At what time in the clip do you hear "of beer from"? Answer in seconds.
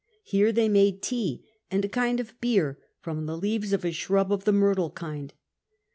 2.19-3.27